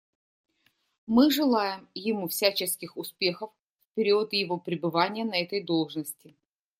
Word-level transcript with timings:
Мы 1.05 1.29
желаем 1.29 1.87
ему 1.93 2.27
всяческих 2.27 2.97
успехов 2.97 3.51
в 3.83 3.93
период 3.93 4.33
его 4.33 4.57
пребывания 4.57 5.25
на 5.25 5.35
этой 5.35 5.63
должности. 5.63 6.35